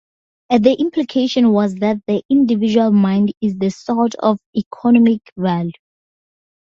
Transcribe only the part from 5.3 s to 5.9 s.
value.